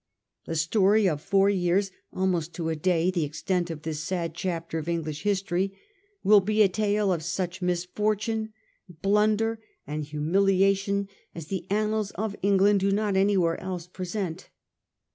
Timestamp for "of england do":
12.15-12.91